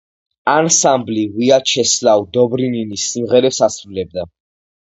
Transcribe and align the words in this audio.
ანსამბლი 0.53 1.25
ვიაჩესლავ 1.35 2.25
დობრინინის 2.39 3.07
სიმღერებს 3.13 3.63
ასრულებდა. 3.69 4.27